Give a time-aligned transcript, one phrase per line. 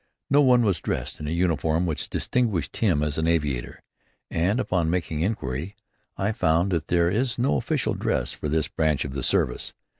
[0.31, 3.83] No one was dressed in a uniform which distinguished him as an aviator;
[4.31, 5.75] and upon making inquiry,
[6.17, 9.75] I found that there is no official dress for this branch of the service.